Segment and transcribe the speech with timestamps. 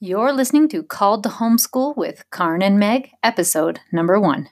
[0.00, 4.48] You're listening to Called to Homeschool with Karin and Meg, episode number one.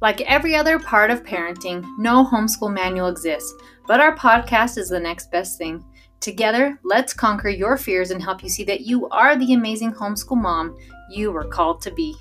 [0.00, 3.54] Like every other part of parenting, no homeschool manual exists,
[3.86, 5.84] but our podcast is the next best thing.
[6.18, 10.42] Together, let's conquer your fears and help you see that you are the amazing homeschool
[10.42, 10.76] mom
[11.08, 12.16] you were called to be.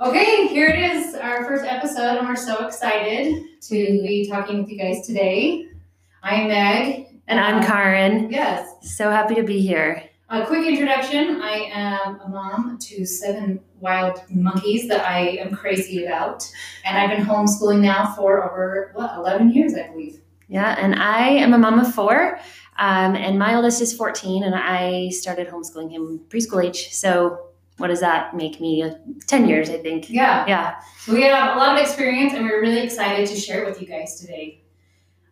[0.00, 4.70] Okay, here it is, our first episode, and we're so excited to be talking with
[4.70, 5.66] you guys today.
[6.22, 7.20] I'm Meg.
[7.26, 8.30] And I'm Karin.
[8.30, 8.74] Yes.
[8.80, 10.04] So happy to be here.
[10.28, 16.04] A quick introduction I am a mom to seven wild monkeys that I am crazy
[16.04, 16.48] about.
[16.84, 20.20] And I've been homeschooling now for over, what, 11 years, I believe.
[20.46, 22.38] Yeah, and I am a mom of four,
[22.76, 26.94] um, and my oldest is 14, and I started homeschooling him preschool age.
[26.94, 27.47] So,
[27.78, 28.82] what does that make me?
[28.82, 28.94] Uh,
[29.26, 30.10] 10 years, I think.
[30.10, 30.44] Yeah.
[30.46, 30.80] Yeah.
[31.00, 33.80] So we have a lot of experience and we're really excited to share it with
[33.80, 34.60] you guys today.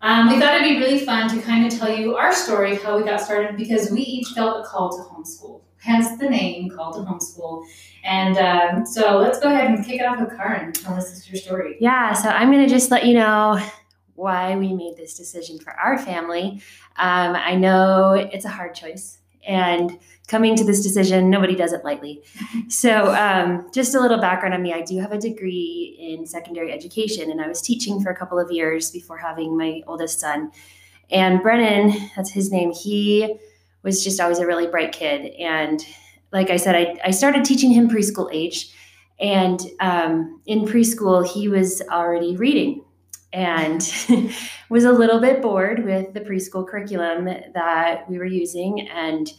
[0.00, 2.82] Um, we thought it'd be really fun to kind of tell you our story of
[2.82, 6.70] how we got started because we each felt a call to homeschool, hence the name
[6.70, 7.64] Call to Homeschool.
[8.04, 10.72] And um, so let's go ahead and kick it off with Karin.
[10.72, 11.76] Tell us your story.
[11.80, 13.60] Yeah, so I'm going to just let you know
[14.14, 16.62] why we made this decision for our family.
[16.96, 21.84] Um, I know it's a hard choice, and coming to this decision, nobody does it
[21.84, 22.22] lightly.
[22.68, 26.72] So, um, just a little background on me I do have a degree in secondary
[26.72, 30.50] education, and I was teaching for a couple of years before having my oldest son.
[31.10, 33.36] And Brennan, that's his name, he
[33.82, 35.32] was just always a really bright kid.
[35.38, 35.86] And
[36.32, 38.74] like I said, I, I started teaching him preschool age.
[39.18, 42.84] And um, in preschool, he was already reading
[43.32, 43.80] and
[44.68, 48.88] was a little bit bored with the preschool curriculum that we were using.
[48.88, 49.30] And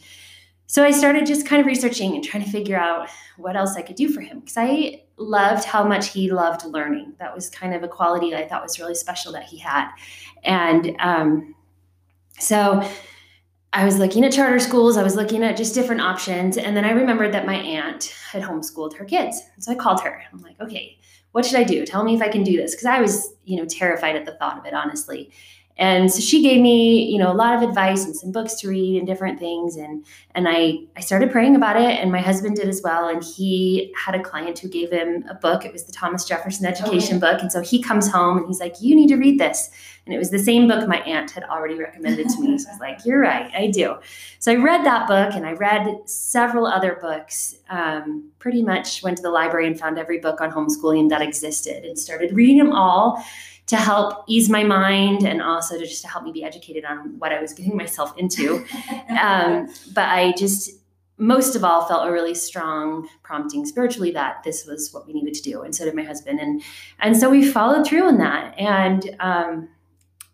[0.70, 3.80] so I started just kind of researching and trying to figure out what else I
[3.80, 7.14] could do for him because I loved how much he loved learning.
[7.18, 9.90] That was kind of a quality that I thought was really special that he had.
[10.44, 11.54] And um,
[12.38, 12.86] so
[13.72, 16.58] I was looking at charter schools, I was looking at just different options.
[16.58, 19.40] And then I remembered that my aunt had homeschooled her kids.
[19.60, 20.22] So I called her.
[20.30, 20.98] I'm like, okay,
[21.32, 21.86] what should I do?
[21.86, 22.72] Tell me if I can do this.
[22.72, 25.30] Because I was, you know, terrified at the thought of it, honestly.
[25.78, 28.68] And so she gave me, you know, a lot of advice and some books to
[28.68, 29.76] read and different things.
[29.76, 33.08] And and I I started praying about it, and my husband did as well.
[33.08, 35.64] And he had a client who gave him a book.
[35.64, 37.40] It was the Thomas Jefferson Education book.
[37.40, 39.70] And so he comes home and he's like, "You need to read this."
[40.04, 42.48] And it was the same book my aunt had already recommended to me.
[42.58, 43.96] So I was like, "You're right, I do."
[44.40, 47.54] So I read that book, and I read several other books.
[47.70, 51.84] Um, pretty much went to the library and found every book on homeschooling that existed,
[51.84, 53.22] and started reading them all
[53.68, 57.18] to help ease my mind and also to just to help me be educated on
[57.18, 58.64] what I was getting myself into.
[59.20, 60.70] Um, but I just
[61.20, 65.34] most of all felt a really strong prompting spiritually that this was what we needed
[65.34, 66.62] to do, and so did my husband, and
[67.00, 69.68] and so we followed through on that, and um,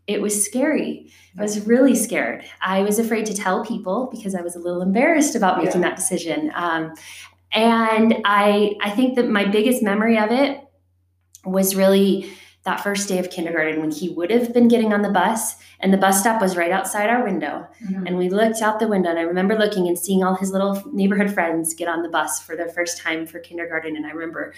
[0.07, 1.09] it was scary.
[1.39, 2.45] I was really scared.
[2.61, 5.89] I was afraid to tell people because I was a little embarrassed about making Yeah.
[5.89, 6.53] that decision.
[6.55, 6.95] Um,
[7.53, 10.61] and I I think that my biggest memory of it
[11.47, 12.31] was really
[12.65, 15.93] that first day of kindergarten when he would have been getting on the bus and
[15.93, 17.67] the bus stop was right outside our window.
[17.87, 18.07] Mhm.
[18.07, 20.83] and we looked out the window and i remember looking and seeing all his little
[20.93, 23.97] neighborhood friends get on the bus for their first time for kindergarten.
[23.97, 24.55] And i remember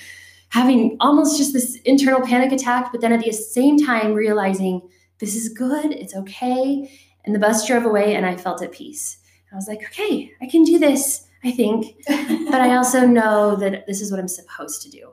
[0.51, 4.83] having almost just this internal panic attack but then at the same time realizing
[5.19, 5.87] this is good.
[5.93, 6.91] It's okay.
[7.25, 9.17] And the bus drove away and i felt at peace.
[9.53, 11.97] I was like okay i can do this i think.
[12.53, 15.05] But I also know that this is what I'm supposed to do.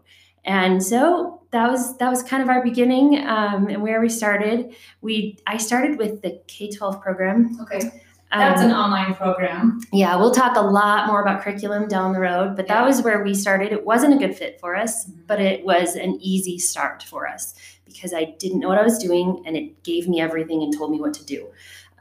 [0.46, 4.76] And so that was that was kind of our beginning um, and where we started.
[5.02, 7.58] We I started with the K twelve program.
[7.62, 8.02] okay.
[8.31, 9.80] That's Um, an online program.
[9.92, 13.24] yeah, we'll talk a lot more about curriculum down the road, but that was where
[13.24, 13.72] we started.
[13.72, 17.53] It wasn't a good fit for us, but it was an easy start for us
[17.86, 20.90] because I didn't know what I was doing and it gave me everything and told
[20.90, 21.48] me what to do.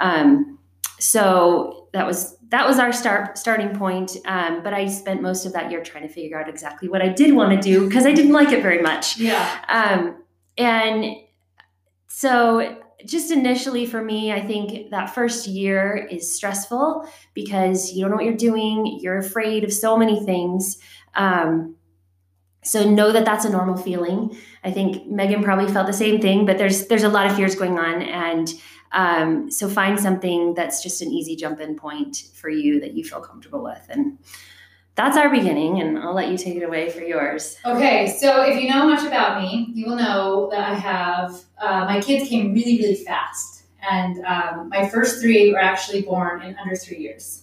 [0.01, 0.59] Um,
[1.03, 4.17] so that was that was our start starting point.
[4.25, 7.09] Um, but I spent most of that year trying to figure out exactly what I
[7.09, 9.19] did want to do because I didn't like it very much.
[9.19, 9.65] Yeah.
[9.69, 10.23] Um,
[10.57, 11.17] and
[12.07, 18.11] so, just initially for me, I think that first year is stressful because you don't
[18.11, 18.99] know what you're doing.
[19.01, 20.79] You're afraid of so many things.
[21.17, 21.75] Um,
[22.63, 24.37] so know that that's a normal feeling.
[24.63, 27.57] I think Megan probably felt the same thing, but there's there's a lot of fears
[27.57, 28.55] going on, and
[28.93, 33.05] um, so find something that's just an easy jump in point for you that you
[33.05, 34.19] feel comfortable with, and
[34.95, 35.81] that's our beginning.
[35.81, 37.57] And I'll let you take it away for yours.
[37.65, 41.85] Okay, so if you know much about me, you will know that I have uh,
[41.87, 46.57] my kids came really, really fast, and um, my first three were actually born in
[46.59, 47.42] under three years.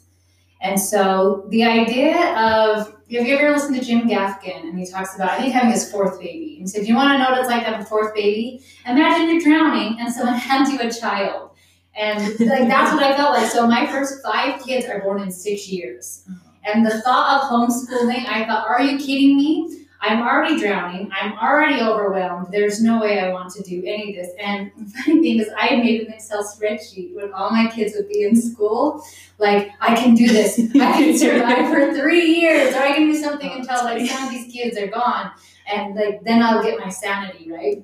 [0.62, 4.62] And so the idea of, have you ever listened to Jim Gaffigan?
[4.64, 6.58] And he talks about he's having his fourth baby.
[6.60, 8.62] And so if you want to know what it's like to have a fourth baby,
[8.86, 11.52] imagine you're drowning and someone hands you a child.
[11.96, 13.50] And like that's what I felt like.
[13.50, 16.24] So my first five kids are born in six years.
[16.30, 16.50] Mm-hmm.
[16.66, 19.86] And the thought of homeschooling, I thought, are you kidding me?
[20.02, 21.12] I'm already drowning.
[21.12, 22.48] I'm already overwhelmed.
[22.52, 24.34] There's no way I want to do any of this.
[24.40, 28.08] And the funny thing is, I made an Excel spreadsheet when all my kids would
[28.08, 29.04] be in school.
[29.40, 30.58] Like, I can do this.
[30.58, 30.64] I
[30.94, 34.52] can survive for three years, or I can do something until like some of these
[34.52, 35.32] kids are gone,
[35.72, 37.84] and like then I'll get my sanity right.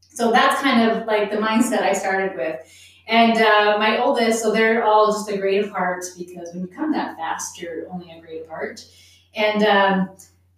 [0.00, 2.58] So that's kind of like the mindset I started with.
[3.06, 6.92] And uh, my oldest, so they're all just a grade apart because when you come
[6.92, 8.84] that fast, you're only a grade apart.
[9.34, 10.10] And um,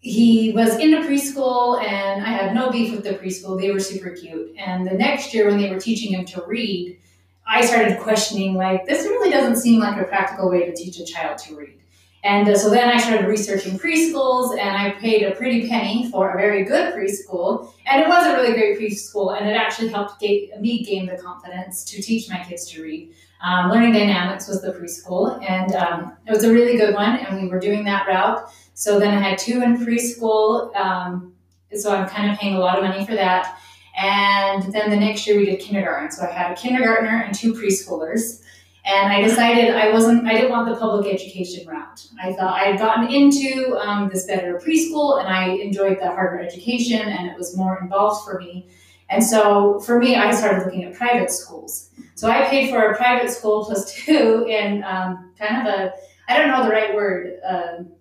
[0.03, 3.59] he was in a preschool and I had no beef with the preschool.
[3.59, 4.53] They were super cute.
[4.59, 6.99] And the next year when they were teaching him to read,
[7.47, 11.05] I started questioning like this really doesn't seem like a practical way to teach a
[11.05, 11.79] child to read.
[12.25, 16.33] And uh, so then I started researching preschools and I paid a pretty penny for
[16.33, 17.73] a very good preschool.
[17.87, 21.17] And it was a really great preschool and it actually helped ga- me gain the
[21.17, 23.13] confidence to teach my kids to read.
[23.43, 27.43] Um, Learning Dynamics was the preschool and um, it was a really good one and
[27.43, 28.49] we were doing that route.
[28.75, 30.75] So then I had two in preschool.
[30.77, 31.35] Um,
[31.75, 33.59] so I'm kind of paying a lot of money for that.
[33.97, 36.11] And then the next year we did kindergarten.
[36.11, 38.43] So I had a kindergartner and two preschoolers.
[38.85, 42.07] And I decided I wasn't, I didn't want the public education route.
[42.21, 46.41] I thought I had gotten into um, this better preschool and I enjoyed the harder
[46.41, 48.69] education and it was more involved for me.
[49.13, 51.91] And so for me, I started looking at private schools.
[52.15, 55.93] So I paid for a private school plus two in um, kind of a,
[56.29, 57.93] I don't know the right word, um,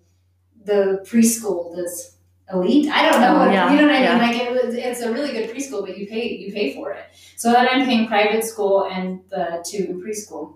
[0.64, 2.16] the preschool, this
[2.50, 2.88] elite.
[2.90, 3.42] I don't know.
[3.42, 4.12] Oh, yeah, you know what I yeah.
[4.14, 4.22] mean?
[4.22, 7.04] Like it was, it's a really good preschool, but you pay you pay for it.
[7.36, 10.54] So then I'm paying private school and the two in preschool.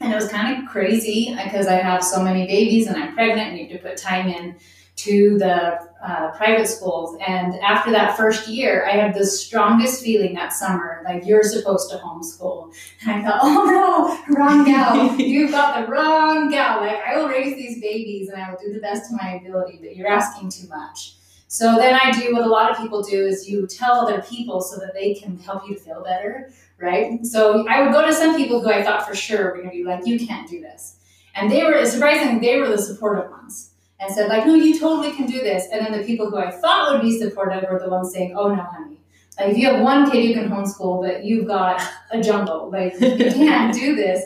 [0.00, 3.50] And it was kind of crazy because I have so many babies and I'm pregnant
[3.50, 4.56] and you have to put time in
[4.96, 7.18] to the uh, private schools.
[7.26, 11.90] And after that first year, I had the strongest feeling that summer, like you're supposed
[11.90, 12.74] to homeschool.
[13.02, 15.14] And I thought, oh no, wrong gal.
[15.18, 16.80] You've got the wrong gal.
[16.80, 19.78] Like I will raise these babies and I will do the best of my ability,
[19.82, 21.14] but you're asking too much.
[21.48, 24.60] So then I do what a lot of people do is you tell other people
[24.60, 27.24] so that they can help you to feel better, right?
[27.24, 29.70] So I would go to some people who I thought for sure were going to
[29.70, 30.96] be like, you can't do this.
[31.34, 35.12] And they were, surprisingly, they were the supportive ones and said like, no, you totally
[35.12, 35.66] can do this.
[35.72, 38.54] And then the people who I thought would be supportive were the ones saying, oh
[38.54, 39.00] no, honey.
[39.38, 42.68] Like if you have one kid, you can homeschool, but you've got a jumbo.
[42.68, 44.24] Like you can't do this.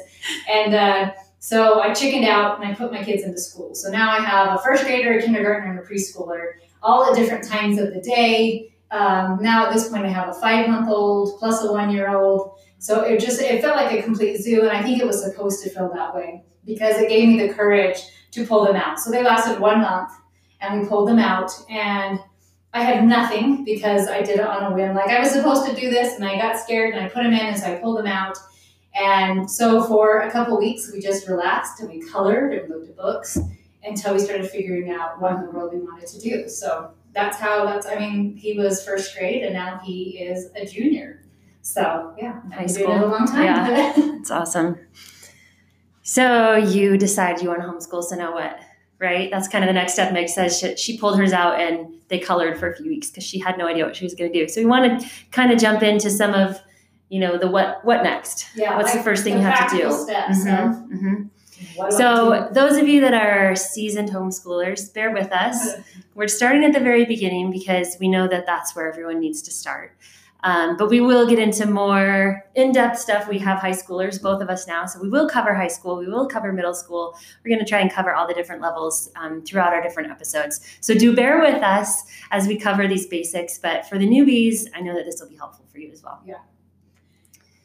[0.49, 3.75] And uh, so I chickened out and I put my kids into school.
[3.75, 6.53] So now I have a first grader, a kindergartner, and a preschooler,
[6.83, 8.73] all at different times of the day.
[8.91, 12.59] Um, now at this point, I have a five-month-old plus a one-year-old.
[12.79, 15.63] So it just it felt like a complete zoo, and I think it was supposed
[15.65, 17.99] to feel that way because it gave me the courage
[18.33, 18.99] to pull them out.
[19.01, 20.11] So they lasted one month,
[20.61, 22.19] and we pulled them out, and
[22.73, 24.95] I had nothing because I did it on a whim.
[24.95, 27.33] Like I was supposed to do this, and I got scared, and I put them
[27.33, 28.39] in, and so I pulled them out.
[28.95, 32.97] And so for a couple weeks, we just relaxed and we colored and looked at
[32.97, 33.39] books
[33.85, 36.49] until we started figuring out what in the world we wanted to do.
[36.49, 37.87] So that's how that's.
[37.87, 41.23] I mean, he was first grade, and now he is a junior.
[41.63, 42.87] So yeah, High school.
[42.93, 43.45] a long time.
[43.45, 43.93] Yeah.
[44.21, 44.79] It's awesome.
[46.11, 48.03] So you decide you want to homeschool.
[48.03, 48.59] So now what?
[48.99, 49.31] Right?
[49.31, 50.13] That's kind of the next step.
[50.13, 53.23] Meg says she, she pulled hers out and they colored for a few weeks because
[53.23, 54.49] she had no idea what she was going to do.
[54.49, 56.59] So we want to kind of jump into some of,
[57.11, 58.47] you know, the what what next.
[58.57, 58.77] yeah.
[58.77, 59.83] What's the first thing you have to do?
[59.85, 60.39] practical Steps.
[60.45, 61.29] Mhm, of mhm.
[61.77, 62.55] what do I So do?
[62.55, 65.77] those of you that are seasoned homeschoolers, bear with us.
[66.17, 69.53] We're starting at the very beginning because we know that that's where everyone needs to
[69.53, 69.97] start.
[70.43, 73.29] Um, but we will get into more in-depth stuff.
[73.29, 75.99] We have high schoolers, both of us now, so we will cover high school.
[75.99, 77.15] We will cover middle school.
[77.45, 80.61] We're going to try and cover all the different levels um, throughout our different episodes.
[80.81, 83.59] So do bear with us as we cover these basics.
[83.59, 86.23] But for the newbies, I know that this will be helpful for you as well.
[86.25, 86.37] Yeah.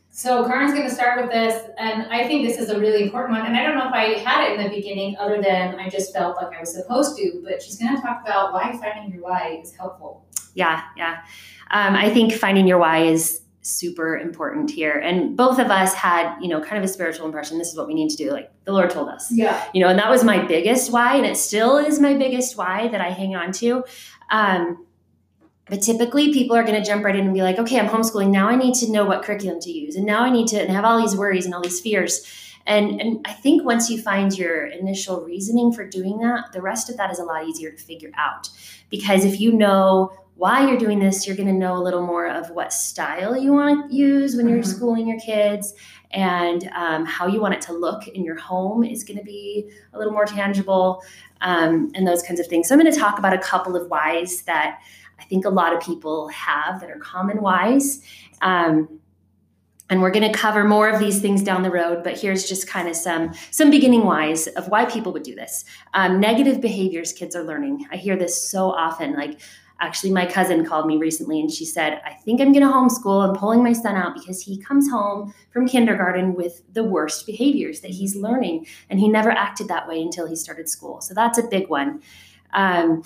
[0.10, 3.38] So Karin's going to start with this, and I think this is a really important
[3.38, 3.46] one.
[3.46, 6.14] And I don't know if I had it in the beginning, other than I just
[6.14, 7.42] felt like I was supposed to.
[7.44, 10.26] But she's going to talk about why finding your why is helpful.
[10.54, 11.24] Yeah, yeah.
[11.72, 14.94] Um, I think finding your why is super important here.
[14.94, 17.58] And both of us had, you know, kind of a spiritual impression.
[17.58, 18.32] This is what we need to do.
[18.32, 19.32] Like the Lord told us.
[19.32, 19.64] Yeah.
[19.74, 22.88] you know and that was my biggest why and it still is my biggest why
[22.90, 23.84] that i hang on to
[24.32, 24.86] um,
[25.68, 28.30] but typically people are going to jump right in and be like okay i'm homeschooling
[28.30, 30.72] now i need to know what curriculum to use and now i need to and
[30.72, 32.26] have all these worries and all these fears
[32.66, 36.90] and and i think once you find your initial reasoning for doing that the rest
[36.90, 38.50] of that is a lot easier to figure out
[38.90, 42.28] because if you know why you're doing this, you're going to know a little more
[42.28, 44.66] of what style you want to use when you're Mhm.
[44.66, 45.74] schooling your kids
[46.12, 49.70] and um, how you want it to look in your home is going to be
[49.94, 51.02] a little more tangible
[51.42, 52.68] um, and those kinds of things.
[52.68, 54.80] So, I'm going to talk about a couple of whys that
[55.20, 58.02] I think a lot of people have that are common whys.
[58.42, 59.00] Um,
[59.90, 62.68] and we're going to cover more of these things down the road but here's just
[62.68, 65.64] kind of some some beginning whys of why people would do this
[65.94, 69.40] um, negative behaviors kids are learning i hear this so often like
[69.86, 73.28] actually my cousin called me recently and she said i think i'm going to homeschool.
[73.28, 77.82] I'm pulling my son out because he comes home from kindergarten with the worst behaviors
[77.82, 78.68] that he's learning.
[78.90, 81.02] And he never acted that way until he started school.
[81.02, 82.02] So that's a big one.
[82.54, 83.04] Um,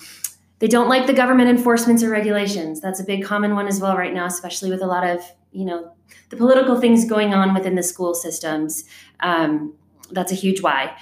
[0.58, 2.80] they don't like the government enforcements or regulations.
[2.80, 5.22] That's a big common one as well right now especially with a lot of
[5.52, 5.92] you know
[6.28, 8.84] the political things going on within the school systems.
[9.20, 9.74] Um,
[10.10, 10.96] that's a huge why.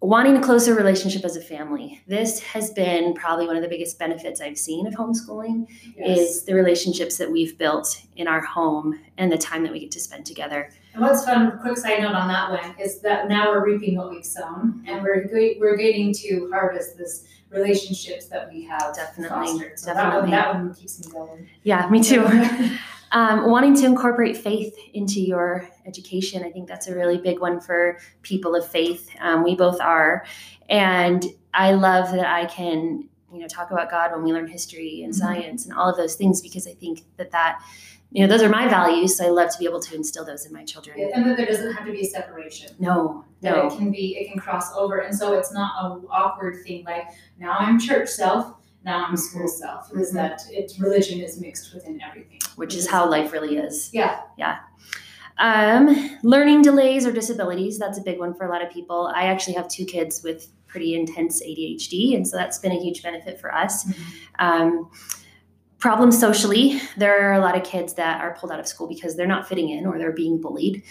[0.00, 2.02] Wanting a closer relationship as a family.
[2.06, 6.54] This has been probably one of the biggest benefits I've seen of homeschooling is the
[6.54, 10.26] relationships that we've built in our home and the time that we get to spend
[10.26, 10.70] together.
[10.92, 14.10] And what's fun, quick side note on that one, is that now we're reaping what
[14.10, 19.78] we've sown, and we're we're getting to harvest this relationships that we have Definitely, fostered.
[19.78, 20.30] So definitely.
[20.30, 21.48] that one, that one keeps me going.
[21.62, 22.22] Yeah, me too.
[23.16, 27.60] Um, wanting to incorporate faith into your education, I think that's a really big one
[27.60, 29.08] for people of faith.
[29.22, 30.26] Um, we both are,
[30.68, 35.00] and I love that I can, you know, talk about God when we learn history
[35.02, 35.16] and Mhm.
[35.16, 37.62] science and all of those things because I think that that,
[38.10, 39.16] you know, those are my values.
[39.16, 41.00] So I love to be able to instill those in my children.
[41.14, 42.72] and that there doesn't have to be a separation.
[42.78, 46.04] No, That no, it can be, it can cross over, and so it's not an
[46.10, 46.84] awkward thing.
[46.84, 47.06] Like
[47.38, 48.56] now I'm church self,
[48.86, 49.90] now I'm school self.
[49.94, 50.14] Is Mhm.
[50.14, 50.72] that it?
[50.78, 53.90] Religion is mixed within everything, which is how life really is.
[53.92, 54.20] Yeah.
[54.38, 54.58] Yeah.
[55.38, 59.12] Um, learning delays or disabilities, that's a big one for a lot of people.
[59.14, 63.02] I actually have two kids with pretty intense ADHD, and so that's been a huge
[63.02, 63.86] benefit for us.
[64.38, 64.90] Um,
[65.78, 69.14] problems socially, there are a lot of kids that are pulled out of school because
[69.16, 70.82] they're not fitting in or they're being bullied.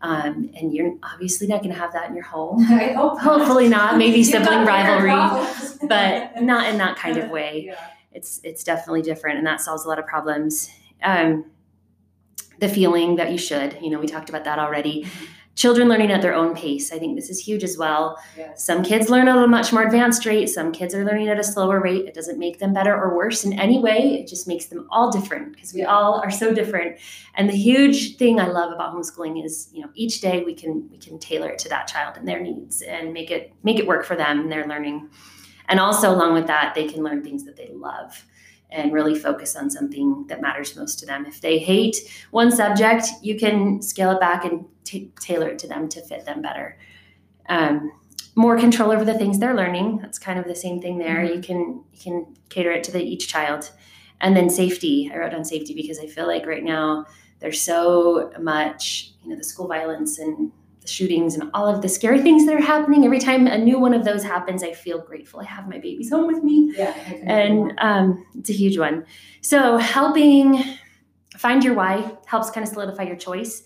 [0.00, 2.62] Um, and you're obviously not going to have that in your home.
[2.70, 3.18] I hope.
[3.20, 3.96] Hopefully not.
[3.96, 5.10] Maybe sibling rivalry,
[5.88, 7.76] but not in that kind of way Yeah.
[8.12, 10.70] it's it's definitely different and that solves a lot of problems
[11.02, 11.44] um,
[12.60, 15.26] the feeling that you should you know we talked about that already Mhm.
[15.54, 16.92] Children learning at their own pace.
[16.92, 18.18] I think this is huge as well.
[18.36, 18.64] Yes.
[18.64, 20.48] some kids learn at a much more advanced rate.
[20.48, 22.06] Some kids are learning at a slower rate.
[22.06, 24.14] It doesn't make them better or worse in any way.
[24.20, 25.94] It just makes them all different because we Yeah.
[25.94, 26.98] all are so different.
[27.36, 30.88] And the huge thing i love about homeschooling is you know each day we can
[30.90, 33.86] we can tailor it to that child and their needs and make it make it
[33.86, 35.08] work for them and their learning.
[35.68, 38.24] And also along with that they can learn things that they love
[38.74, 41.24] and really focus on something that matters most to them.
[41.26, 41.96] If they hate
[42.30, 46.26] one subject you can scale it back and t- tailor it to them to fit
[46.26, 46.76] them better.
[47.48, 47.92] Um,
[48.34, 51.20] more control over the things they're learning that's kind of the same thing there.
[51.24, 51.36] Mhm.
[51.36, 51.58] you can
[51.92, 53.70] you can cater it to the, each child.
[54.20, 57.04] And then safety i wrote on safety because i feel like right now
[57.40, 60.50] there's so much you know the school violence and
[60.86, 63.94] shootings and all of the scary things that are happening every time a new one
[63.94, 66.90] of those happens i feel grateful i have my babies home with me Yeah.
[66.90, 67.68] I can agree more.
[67.70, 69.06] and um, it's a huge one.
[69.40, 70.62] So helping
[71.38, 73.62] find your why helps kind of solidify your choice.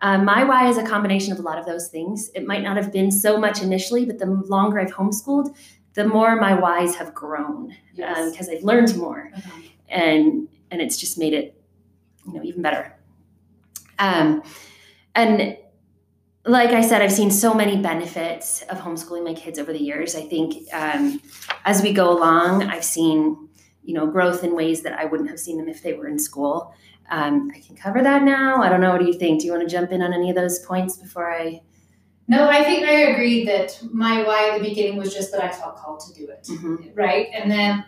[0.00, 2.30] Um, my why is a combination of a lot of those things.
[2.34, 5.54] It might not have been so much initially, but the longer I've homeschooled,
[5.94, 8.32] the more my whys have grown yes.
[8.32, 9.60] because I've learned more, Uh-huh.
[9.88, 11.62] and and it's just made it,
[12.26, 12.96] you know, even better.
[13.98, 14.42] Um,
[15.14, 15.56] and
[16.44, 20.16] like I said, I've seen so many benefits of homeschooling my kids over the years.
[20.16, 21.20] I think um,
[21.64, 23.48] as we go along, I've seen
[23.84, 26.18] you know growth in ways that I wouldn't have seen them if they were in
[26.18, 26.74] school.
[27.10, 28.62] Um, I can cover that now.
[28.62, 28.90] I don't know.
[28.92, 29.40] What do you think?
[29.40, 31.60] Do you want to jump in on any of those points before I?
[32.28, 35.48] No, I think I agree that my why at the beginning was just that I
[35.50, 36.44] felt called to do it.
[36.44, 36.92] Mhm.
[36.94, 37.28] Right?
[37.34, 37.84] And then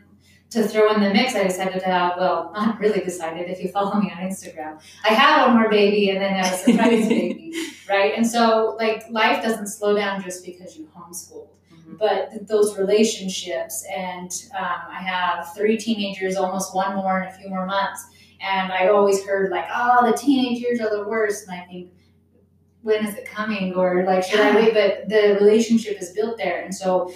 [0.55, 3.69] to throw in the mix, I decided to have, well, not really decided, if you
[3.69, 7.09] follow me on Instagram, I had one more baby and then I have a surprise
[7.09, 7.53] baby,
[7.89, 8.13] right?
[8.17, 11.49] And so, like, life doesn't slow down just because you homeschool.
[11.73, 11.99] Mhm.
[11.99, 17.49] But those relationships, and um, I have three teenagers, almost one more in a few
[17.49, 18.05] more months.
[18.41, 21.49] And I've always heard, like, oh, the teenage years are the worst.
[21.49, 21.91] And I think,
[22.83, 23.75] when is it coming?
[23.75, 24.75] Or, like, should I wait?
[24.75, 26.63] But the relationship is built there.
[26.63, 27.13] And so,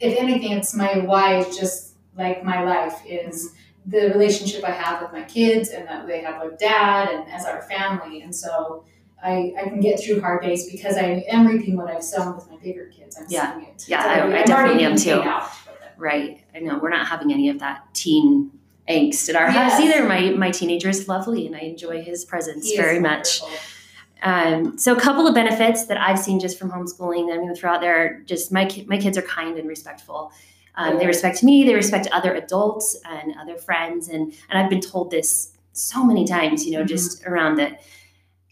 [0.00, 3.52] if anything, it's my why is just like my life is
[3.86, 7.44] the relationship I have with my kids and that they have with dad and as
[7.46, 8.22] our family.
[8.22, 8.84] And so
[9.22, 12.48] I, I can get through hard days because I am reaping what I've sown with
[12.50, 13.16] my bigger kids.
[13.18, 13.54] I'm Yeah.
[13.54, 13.84] seeing it.
[13.88, 15.18] Yeah, It's I- I I'm definitely am too.
[15.20, 15.92] paid out with it.
[15.96, 16.40] Right.
[16.54, 18.50] I know we're not having any of that teen
[18.88, 20.04] angst at our house either.
[20.08, 23.40] My my teenager is lovely, and I enjoy his presence He very much.
[24.24, 27.54] Um, so a couple of benefits that I've seen just from homeschooling that I'm going
[27.54, 28.04] to throw out there.
[28.04, 30.32] are Just my my kids are kind and respectful.
[30.74, 34.08] Um, they respect me, they respect other adults and other friends.
[34.08, 36.86] And, and I've been told this so many times, you know, mm-hmm.
[36.86, 37.82] just around that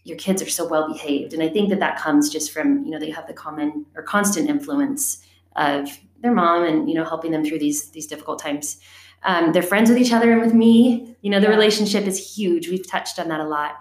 [0.03, 1.33] your kids are so well behaved.
[1.33, 4.03] And I think that that comes just from, you know, they have the common or
[4.03, 5.23] constant influence
[5.55, 8.77] of their mom and, you know, helping them through these, these difficult times.
[9.23, 11.15] Um, they're friends with each other and with me.
[11.21, 11.53] You know, the yeah.
[11.53, 12.69] relationship is huge.
[12.69, 13.75] We've touched on that a lot.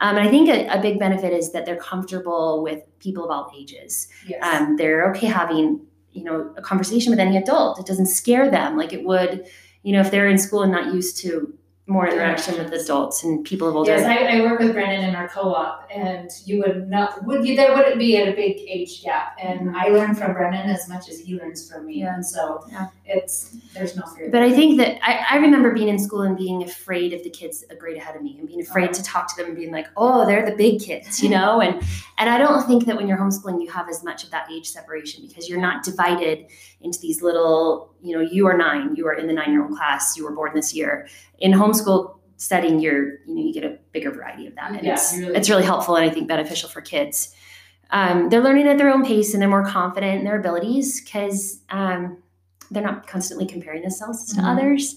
[0.00, 3.30] Um, and I think a, a, big benefit is that they're comfortable with people of
[3.30, 4.08] all ages.
[4.26, 4.42] Yes.
[4.42, 7.78] Um, they're okay having, you know, a conversation with any adult.
[7.78, 9.46] It doesn't scare them like it would,
[9.82, 11.52] you know, if they're in school and not used to
[11.86, 13.90] more interaction with adults and people of older.
[13.90, 17.54] Yes, I, I, work with Brennan in our co-op, and you would not would you
[17.56, 21.20] there wouldn't be a big age gap, and I learn from Brennan as much as
[21.20, 22.14] he learns from me, yeah.
[22.14, 22.88] and so yeah.
[23.04, 24.30] it's there's no fear.
[24.30, 27.28] But I think that I, I remember being in school and being afraid of the
[27.28, 28.94] kids a grade ahead of me, and being afraid uh-huh.
[28.94, 31.82] to talk to them and being like, oh, they're the big kids, you know, and
[32.16, 34.70] and I don't think that when you're homeschooling you have as much of that age
[34.70, 36.46] separation because you're not divided
[36.84, 39.76] into these little, you know, you are nine, you are in the nine year old
[39.76, 43.78] class, you were born this year in homeschool setting, you're you know you get a
[43.92, 46.68] bigger variety of that, and yeah, it's really it's really helpful and I think beneficial
[46.68, 47.34] for kids.
[47.90, 51.60] Um, they're learning at their own pace and they're more confident in their abilities because
[51.70, 52.22] um,
[52.70, 54.46] they're not constantly comparing themselves to mm-hmm.
[54.46, 54.96] others.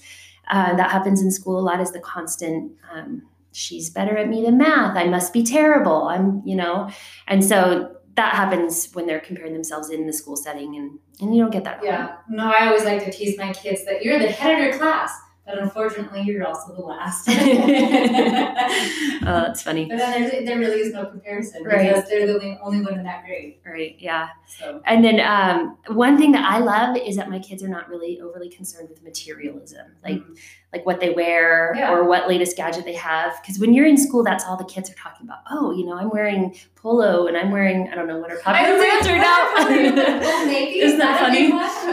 [0.50, 1.80] Uh, that happens in school a lot.
[1.80, 4.96] Is the constant um, she's better at me than math.
[4.96, 6.04] I must be terrible.
[6.04, 6.90] I'm you know,
[7.28, 11.42] and so that happens when they're comparing themselves in the school setting and and you
[11.42, 14.28] don't get that yeah no i always like to tease my kids that you're the
[14.28, 15.12] head of your class
[15.48, 17.30] but unfortunately, you're also the last.
[17.30, 17.34] oh,
[19.22, 19.86] that's funny.
[19.86, 21.88] But then there, there really is no comparison right.
[21.88, 23.60] because they're the only one in that grade.
[23.66, 23.96] Right.
[23.98, 24.28] Yeah.
[24.46, 24.82] So.
[24.86, 28.20] And then um, one thing that I love is that my kids are not really
[28.20, 30.34] overly concerned with materialism, like mm-hmm.
[30.74, 31.94] like what they wear yeah.
[31.94, 33.42] or what latest gadget they have.
[33.42, 35.40] Because when you're in school, that's all the kids are talking about.
[35.50, 38.78] Oh, you know, I'm wearing polo and I'm wearing I don't know what are popular
[38.78, 39.68] brands right now.
[39.68, 41.50] Isn't that funny?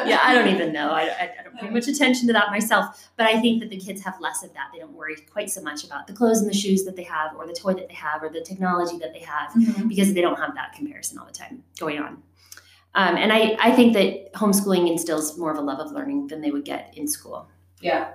[0.08, 0.90] yeah, I don't even know.
[0.90, 3.78] I, I, I don't pay much attention to that myself, but I think that the
[3.78, 4.68] kids have less of that.
[4.72, 7.34] They don't worry quite so much about the clothes and the shoes that they have,
[7.36, 9.88] or the toy that they have, or the technology that they have, mm-hmm.
[9.88, 12.22] because they don't have that comparison all the time going on.
[12.96, 16.40] Um, and I, I think that homeschooling instills more of a love of learning than
[16.40, 17.48] they would get in school.
[17.80, 18.12] Yeah.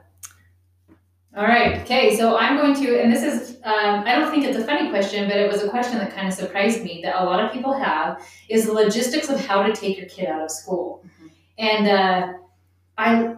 [1.35, 1.79] All right.
[1.81, 2.17] Okay.
[2.17, 5.27] So I'm going to, and this is, um, I don't think it's a funny question,
[5.29, 7.73] but it was a question that kind of surprised me that a lot of people
[7.73, 11.03] have is the logistics of how to take your kid out of school.
[11.05, 11.27] Mm-hmm.
[11.59, 12.33] And uh,
[12.97, 13.35] I,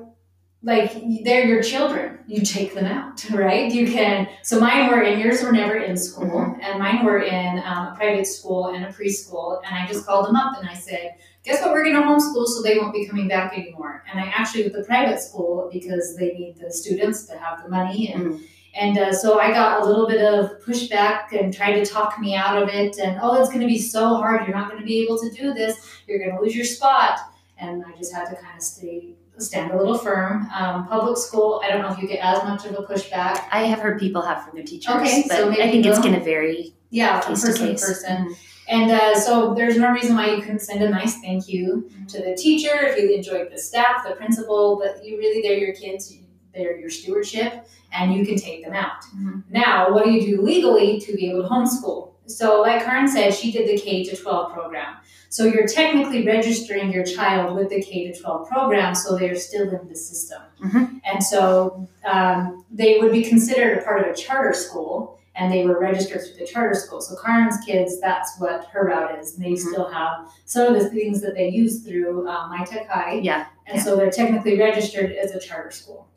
[0.64, 5.20] like they're your children you take them out right you can so mine were and
[5.20, 6.62] yours were never in school mm-hmm.
[6.62, 10.28] and mine were in um, a private school and a preschool and i just called
[10.28, 13.06] them up and i said guess what we're going to homeschool so they won't be
[13.06, 17.26] coming back anymore and i actually with the private school because they need the students
[17.26, 18.44] to have the money and mm-hmm.
[18.76, 22.36] and uh, so i got a little bit of pushback and tried to talk me
[22.36, 24.86] out of it and oh it's going to be so hard you're not going to
[24.86, 27.20] be able to do this you're going to lose your spot
[27.58, 30.48] and i just had to kind of stay stand a little firm.
[30.54, 33.44] Um, public school, I don't know if you get as much of a pushback.
[33.52, 36.00] I have heard people have from their teachers, okay, but so maybe I think it's
[36.00, 36.74] going to vary.
[36.90, 37.86] Yeah, case person to case.
[37.86, 38.18] person.
[38.18, 38.34] Mm-hmm.
[38.72, 42.06] And uh, so there's no reason why you couldn't send a nice thank you mm-hmm.
[42.06, 45.76] to the teacher if you enjoyed the staff, the principal, but you really, they're your
[45.76, 46.18] kids,
[46.54, 49.02] they're your stewardship, and you can take them out.
[49.14, 49.40] Mm-hmm.
[49.50, 52.14] Now, what do you do legally to be able to homeschool?
[52.28, 54.96] So, like Karin said, she did the K to 12 program.
[55.28, 59.70] So you're technically registering your child with the K to 12 program, so they're still
[59.70, 60.42] in the system.
[60.64, 60.98] Mm-hmm.
[61.04, 65.66] And so um, they would be considered a part of a charter school, and they
[65.66, 67.02] were registered through the charter school.
[67.02, 69.34] So Karin's kids, that's what her route is.
[69.34, 69.70] And they mm-hmm.
[69.70, 73.14] still have some of the things that they use through uh, My Tech High.
[73.24, 73.48] Yeah.
[73.66, 73.84] And yeah.
[73.84, 76.08] so they're technically registered as a charter school.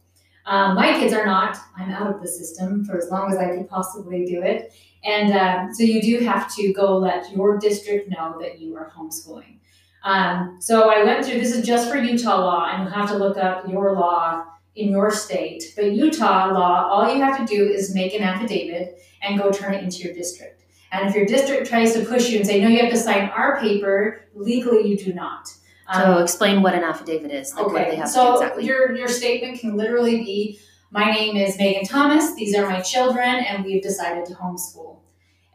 [0.44, 1.56] Um, my kids are not.
[1.74, 4.74] I'm out of the system for as long as I could possibly do it.
[5.02, 8.92] And uh, so you do have to go let your district know that you are
[8.94, 9.56] homeschooling.
[10.02, 13.16] Um, so I went through, this is just for Utah law, and you have to
[13.16, 14.44] look up your law
[14.76, 15.62] in your state.
[15.76, 19.74] But Utah law, all you have to do is make an affidavit and go turn
[19.74, 20.62] it into your district.
[20.92, 23.28] And if your district tries to push you and say, no, you have to sign
[23.30, 25.52] our paper, legally you do not.
[25.88, 27.54] Um, so explain what an affidavit is.
[27.54, 28.02] Like okay.
[28.06, 28.64] so exactly.
[28.64, 30.60] your your statement can literally be,
[30.90, 32.34] my name is Megan Thomas.
[32.36, 35.00] These are my children, and we've decided to homeschool.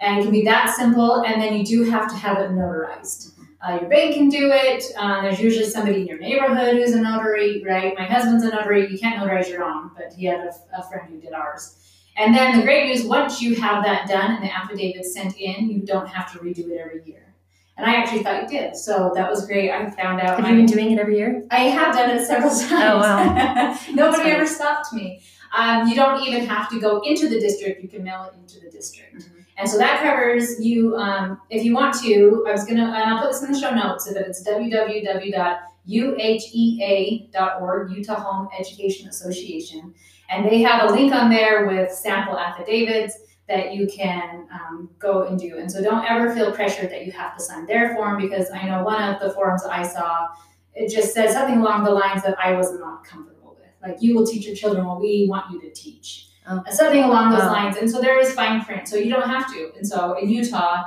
[0.02, 3.32] And it can be that simple, and then you do have to have it notarized.
[3.62, 4.84] Uh, your bank can do it.
[4.98, 7.94] Uh, there's usually somebody in your neighborhood who's a notary, right?
[7.98, 8.90] My husband's a notary.
[8.90, 11.76] You can't notarize your own, but he had a, a friend who did ours.
[12.20, 15.70] And then the great news once you have that done and the affidavit sent in,
[15.70, 17.34] you don't have to redo it every year.
[17.78, 18.76] And I actually thought you did.
[18.76, 19.72] So that was great.
[19.72, 20.38] I found out.
[20.38, 21.46] Have you been doing it every year?
[21.50, 22.72] I have done it several times.
[22.74, 23.80] Oh, wow.
[23.94, 25.22] Nobody ever stopped me.
[25.58, 27.82] Um, you don't even have to go into the district.
[27.82, 29.16] You can mail it into the district.
[29.16, 29.40] Mm-hmm.
[29.58, 32.96] And so that covers you, um, if you want to, I was going to, and
[32.96, 39.10] I'll put this in the show notes so that it's www.utah.gov uhea.org, Utah Home Education
[39.10, 39.94] Association.
[40.30, 45.24] And they have a link on there with sample affidavits that you can um, go
[45.24, 45.58] and do.
[45.58, 48.68] And so don't ever feel pressured that you have to sign their form because I
[48.68, 50.28] know one of the forms I saw,
[50.76, 53.70] it just said something along the lines that I was not comfortable with.
[53.82, 56.28] Like, you will teach your children what we want you to teach.
[56.48, 56.62] Oh.
[56.70, 57.48] Something along those Oh.
[57.48, 57.78] lines.
[57.78, 58.88] And so there is fine print.
[58.88, 59.72] So you don't have to.
[59.76, 60.84] And so in Utah,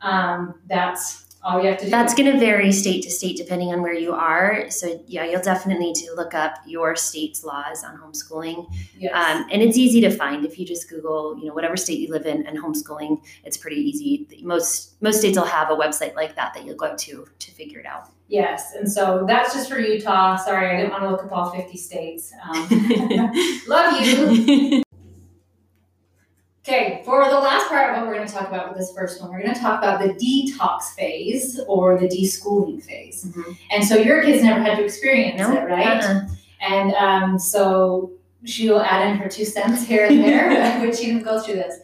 [0.00, 1.90] um, that's all you have to do.
[1.90, 4.70] That's going to vary state to state depending on where you are.
[4.70, 8.66] So, yeah, you'll definitely need to look up your state's laws on homeschooling.
[8.98, 9.12] yes.
[9.14, 12.08] Um, and it's easy to find if you just Google, you know, whatever state you
[12.10, 13.22] live in and homeschooling.
[13.44, 14.26] It's pretty easy.
[14.42, 17.78] Most most states will have a website like that that you'll go to to figure
[17.78, 18.10] it out.
[18.28, 18.74] yes.
[18.74, 20.36] And so that's just for Utah.
[20.36, 22.32] Sorry, I didn't want to look up all 50 states.
[22.42, 22.68] Um,
[23.68, 24.82] love you.
[26.68, 29.22] Okay, for the last part of what we're going to talk about with this first
[29.22, 33.24] one, we're going to talk about the detox phase or the deschooling phase.
[33.24, 33.56] Mhm.
[33.70, 36.04] And so your kids never had to experience No, it, right?
[36.04, 36.26] uh-uh.
[36.60, 38.10] And um, so
[38.44, 41.54] she will add in her two cents here and there, but she didn't go through
[41.54, 41.76] this.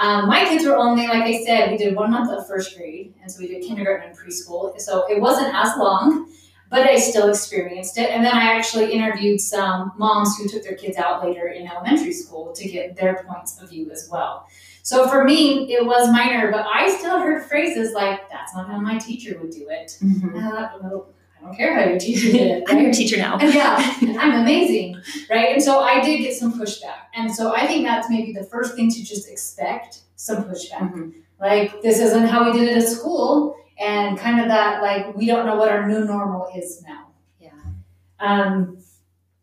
[0.00, 3.14] Um, my kids were only, like I said, we did one month of first grade,
[3.22, 4.76] and so we did kindergarten and preschool.
[4.80, 6.28] So it wasn't as long,
[6.74, 8.10] but I still experienced it.
[8.10, 12.12] And then I actually interviewed some moms who took their kids out later in elementary
[12.12, 14.46] school to get their points of view as well.
[14.82, 18.78] So for me, it was minor, but I still heard phrases like, that's not how
[18.80, 19.96] my teacher would do it.
[20.02, 20.34] Mhm.
[20.34, 21.06] Uh, well,
[21.38, 22.64] I don't care how your teacher did it.
[22.68, 23.38] I'm your teacher now.
[23.40, 24.96] And yeah, I'm amazing,
[25.30, 25.50] right?
[25.54, 27.06] And so I did get some pushback.
[27.14, 30.92] And so I think that's maybe the first thing to just expect some pushback.
[30.92, 31.12] Mhm.
[31.40, 33.56] Like, this isn't how we did it at school.
[33.78, 37.08] And kind of that, like, we don't know what our new normal is now.
[37.40, 37.50] Yeah.
[38.20, 38.78] Um,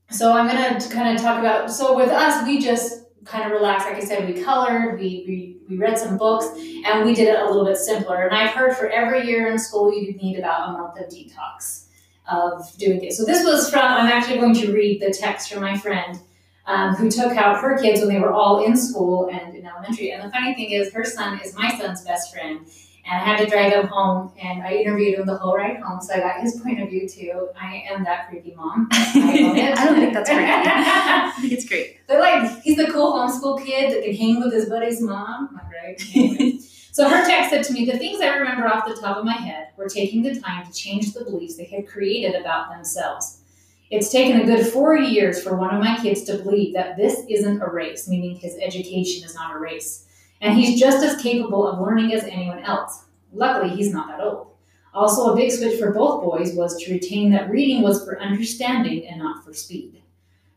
[0.10, 0.48] so I'm
[0.80, 3.88] to kind of talk about, so with us, we just kind of relaxed.
[3.88, 6.46] Like I said, we colored, we, we, we read some books,
[6.86, 8.26] and we did it a little bit simpler.
[8.26, 11.88] And I've heard for every year in school, you need about a month of detox
[12.30, 13.14] of doing it.
[13.14, 16.20] So this was from, I'm actually going to read the text from my friend
[16.66, 20.12] um, who took out her kids when they were all in school and in elementary.
[20.12, 22.66] And the funny thing is, her son is my son's best friend.
[23.12, 26.00] And I had to drive him home, and I interviewed him the whole ride home,
[26.00, 27.50] so I got his point of view too.
[27.62, 28.88] I am that creepy mom.
[28.92, 29.74] I.
[29.78, 30.46] I don't think that's creepy.
[30.46, 31.98] I think it's great.
[32.08, 36.02] But like, he's the cool homeschool kid that can hang with his buddy's mom, right?
[36.16, 36.60] Anyway.
[36.94, 39.36] so her text said to me, the things I remember off the top of my
[39.36, 43.42] head were taking the time to change the beliefs they had created about themselves.
[43.90, 47.26] It's taken a good four years for one of my kids to believe that this
[47.30, 50.08] isn't a race, meaning his education is not a race.
[50.42, 53.06] And he's just as capable of learning as anyone else.
[53.32, 54.48] Luckily, he's not that old.
[54.94, 59.08] Also, a big switch for both boys was to retain that reading was for understanding
[59.08, 60.02] and not for speed.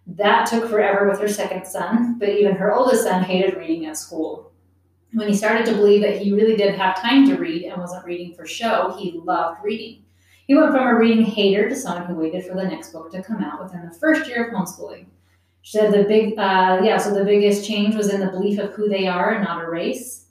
[0.06, 3.96] That took forever with her second son, but even her oldest son hated reading at
[3.96, 4.50] school.
[5.12, 8.04] When he started to believe that he really did have time to read and wasn't
[8.04, 10.02] reading for show, he loved reading.
[10.46, 13.22] He went from a reading hater to someone who waited for the next book to
[13.22, 15.06] come out within the first year of homeschooling.
[15.64, 18.74] She said the big, uh, yeah, so the biggest change was in the belief of
[18.74, 20.26] who they are and not a race.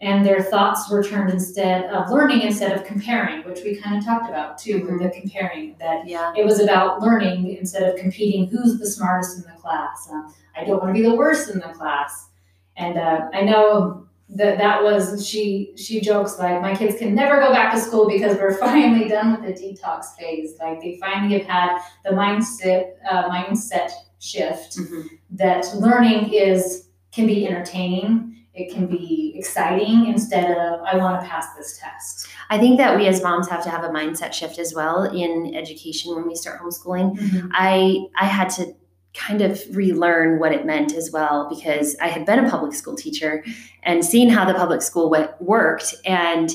[0.00, 4.04] And their thoughts were turned instead of learning instead of comparing, which we kind of
[4.04, 6.32] talked about too, with the comparing that Yeah.
[6.36, 10.08] it was about learning instead of competing who's the smartest in the class.
[10.08, 12.28] Um, I don't want to be the worst in the class.
[12.76, 17.40] And uh, I know that that was she she jokes like my kids can never
[17.40, 20.54] go back to school because we're finally done with the detox phase.
[20.60, 25.04] Like they finally have had the mindset uh, mindset shift Mhm.
[25.32, 28.36] that learning is can be entertaining.
[28.54, 32.28] It can be exciting instead of I want to pass this test.
[32.50, 35.54] I think that we as moms have to have a mindset shift as well in
[35.54, 37.48] education when we start homeschooling.
[37.52, 38.74] I I had to
[39.12, 42.94] kind of relearn what it meant as well because I had been a public school
[42.94, 43.44] teacher
[43.82, 46.48] and seen how the public school went, worked and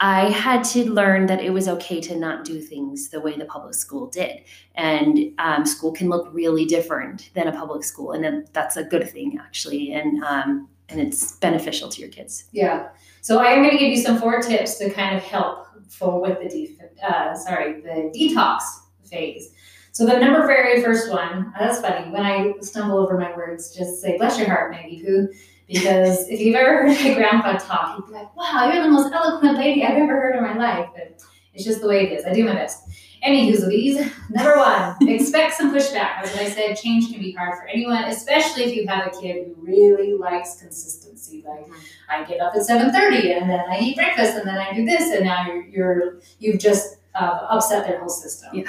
[0.00, 3.44] I had to learn that it was okay to not do things the way the
[3.44, 4.42] public school did,
[4.74, 9.08] and um, school can look really different than a public school, and that's a good
[9.08, 12.44] thing actually, and um, and it's beneficial to your kids.
[12.52, 12.88] Yeah.
[13.20, 16.20] So I am going to give you some four tips to kind of help for
[16.20, 18.62] with the de- uh, sorry the detox
[19.08, 19.52] phase.
[19.92, 21.52] So the number very first one.
[21.56, 22.10] That's funny.
[22.10, 25.28] When I stumble over my words, just say "bless your heart, Maggie Pooh,"
[25.66, 29.12] because if you've ever heard my grandpa talk, he'd be like, "Wow, you're the most
[29.12, 31.20] eloquent lady I've ever heard in my life." But
[31.54, 32.24] it's just the way it is.
[32.24, 32.88] I do my best.
[33.24, 33.98] Anywho's these.
[34.28, 36.22] Number one, expect some pushback.
[36.22, 39.46] As I said, change can be hard for anyone, especially if you have a kid
[39.46, 41.42] who really likes consistency.
[41.46, 41.66] Like
[42.10, 44.84] I get up at seven thirty, and then I eat breakfast, and then I do
[44.84, 48.50] this, and now you're, you're you've just uh, upset their whole system.
[48.52, 48.64] Yeah.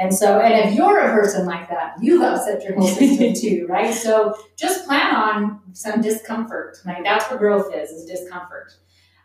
[0.00, 3.66] And so, and if you're a person like that, you've upset your whole system too,
[3.68, 3.92] right?
[3.92, 6.78] So just plan on some discomfort.
[6.86, 8.74] Like that's what growth is, is discomfort.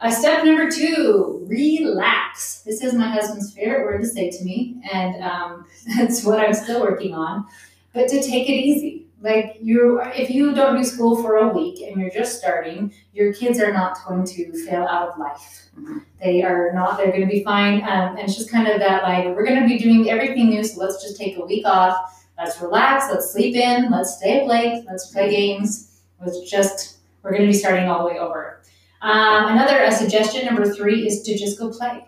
[0.01, 2.59] Uh, step number two, relax.
[2.65, 5.65] This is my husband's favorite word to say to me, and um,
[5.97, 7.45] that's what I'm still working on.
[7.93, 9.04] But to take it easy.
[9.21, 13.33] Like you, if you don't do school for a week and you're just starting, your
[13.33, 15.61] kids are not going to fail out of life.
[15.79, 16.03] Mhm.
[16.21, 16.97] They are not.
[16.97, 17.81] They're going to be fine.
[17.83, 20.63] Um, and it's just kind of that like we're going to be doing everything new.
[20.63, 21.95] So let's just take a week off.
[22.37, 23.09] Let's relax.
[23.09, 23.89] Let's sleep in.
[23.89, 24.83] Let's stay up late.
[24.87, 26.01] Let's play games.
[26.23, 26.97] Let's just.
[27.23, 28.61] We're going to be starting all the way over.
[29.01, 32.05] Um, another uh, suggestion, number three, is to just go play.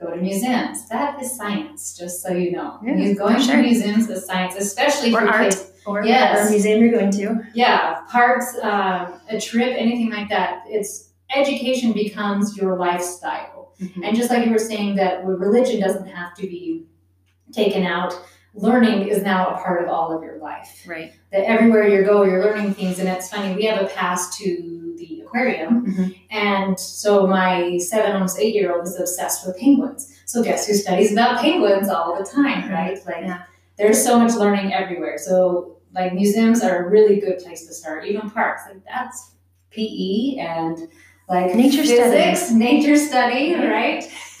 [0.00, 0.88] Go to museums.
[0.88, 2.78] That is science, just so you know.
[2.82, 3.56] Yeah, going sure.
[3.56, 5.42] to museums is science, especially Or for art.
[5.50, 5.69] kids.
[5.86, 6.32] Or Yes.
[6.34, 7.40] whatever museum you're going to.
[7.54, 10.62] Yeah, parks, um, a trip, anything like that.
[10.66, 13.72] It's education becomes your lifestyle.
[14.04, 16.84] And just like you were saying, that religion doesn't have to be
[17.50, 18.12] taken out.
[18.52, 20.84] Learning is now a part of all of your life.
[20.86, 21.12] Right.
[21.32, 22.98] That everywhere you go, you're learning things.
[22.98, 25.86] And it's funny, we have a pass to the aquarium.
[25.86, 26.14] Mhm.
[26.30, 30.14] And so my seven, almost eight year old is obsessed with penguins.
[30.26, 32.98] So guess who studies about penguins all the time, right?
[33.06, 33.38] Like Yeah.
[33.80, 35.16] There's so much learning everywhere.
[35.18, 38.06] So like museums are a really good place to start.
[38.06, 39.32] Even parks, like that's
[39.70, 40.88] PE and
[41.28, 42.58] like Nature physics, study.
[42.58, 44.02] nature study, right?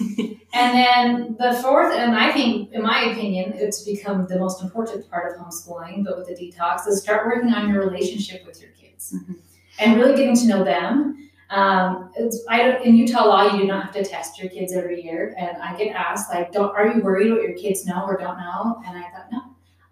[0.52, 5.08] and then the fourth, and I think, in my opinion, it's become the most important
[5.08, 8.72] part of homeschooling, but with the detox, is start working on your relationship with your
[8.72, 9.36] kids Mhm.
[9.78, 11.29] and really getting to know them.
[11.50, 14.72] Um, it's, I don't, in Utah law, you do not have to test your kids
[14.72, 15.34] every year.
[15.36, 18.38] And I get asked, like, don't, are you worried what your kids know or don't
[18.38, 18.80] know?
[18.86, 19.40] And I thought, no.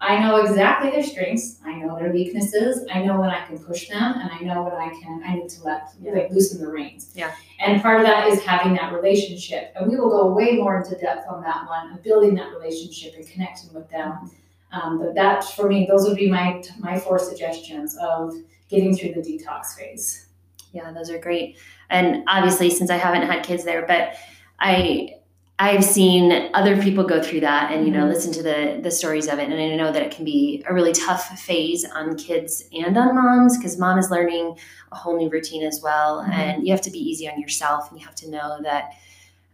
[0.01, 1.59] I know exactly their strengths.
[1.65, 2.87] I know their weaknesses.
[2.93, 5.21] I know when I can push them, and I know when I can.
[5.27, 6.13] I need to let Yeah.
[6.13, 7.11] like loosen the reins.
[7.17, 7.33] Yeah.
[7.59, 10.95] And part of that is having that relationship, and we will go way more into
[10.95, 14.31] depth on that one of building that relationship and connecting with them.
[14.71, 18.35] Um, but that for me, those would be my my four suggestions of
[18.69, 20.28] getting through the detox phase.
[20.73, 21.59] Yeah, those are great.
[21.91, 24.15] And obviously, since I haven't had kids there, but
[24.61, 25.15] I
[25.61, 28.09] I've seen other people go through that and you know Mhm.
[28.11, 30.73] listen to the the stories of it and I know that it can be a
[30.73, 34.57] really tough phase on kids and on moms because mom is learning
[34.93, 36.29] a whole new routine as well Mhm.
[36.33, 38.93] and you have to be easy on yourself and you have to know that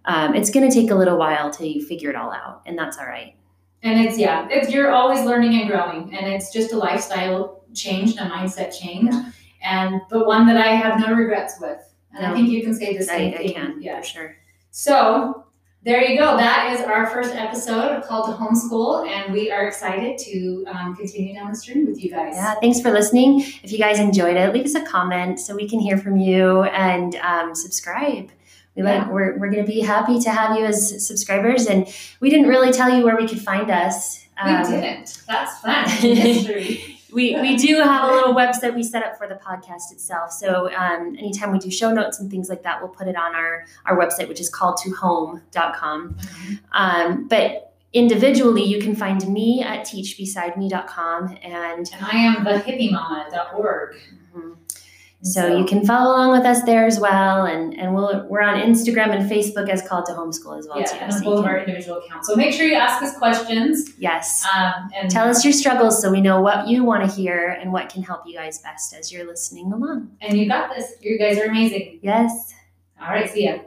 [0.05, 2.79] um, it's going to take a little while till you figure it all out and
[2.79, 3.35] that's all right.
[3.83, 8.17] And it's yeah, it's you're always learning and growing, and it's just a lifestyle change,
[8.17, 9.25] and a mindset change, Yeah.
[9.65, 11.81] And but one that I have no regrets with.
[12.17, 13.55] And I think you can say the same I thing.
[13.55, 14.01] can Yeah.
[14.01, 14.37] for sure.
[14.71, 15.45] So
[15.83, 16.37] there you go.
[16.37, 20.97] That is our first episode of Call to Homeschool, and we are excited to um,
[20.97, 22.35] continue down this journey with you guys.
[22.37, 23.41] Yeah, thanks for listening.
[23.63, 26.63] If you guys enjoyed it, leave us a comment so we can hear from you
[26.63, 28.31] and um, subscribe.
[28.77, 29.11] We like Yeah.
[29.11, 31.87] we're, we're going to be happy to have you as subscribers, and
[32.21, 34.27] we didn't really tell you where we could find us.
[34.45, 35.23] We Um, didn't.
[35.29, 35.85] That's fun.
[37.15, 40.33] We, we do have a little website we set up for the podcast itself.
[40.33, 43.35] So um, anytime we do show notes and things like that, we'll put it on
[43.35, 46.17] our, our website, which is calltohome.com.
[46.73, 53.95] Um, but individually, you can find me at teachbesideme.com and and I am the hippiemama.org.
[53.95, 54.19] Mhm.
[55.25, 58.61] So you can follow along with us there as well, and and we'll we're on
[58.61, 60.97] Instagram and Facebook as Called to Homeschool as well yeah, too.
[61.01, 62.29] and So both of our individual accounts.
[62.29, 63.93] So make sure you ask us questions.
[63.99, 67.49] yes, Um, and tell us your struggles so we know what you want to hear
[67.49, 70.11] and what can help you guys best as you're listening along.
[70.21, 70.93] And you got this.
[71.01, 72.01] You guys are amazing.
[72.03, 72.53] Yes.
[73.01, 73.59] All right, see ya.